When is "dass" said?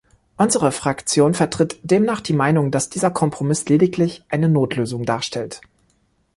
2.71-2.89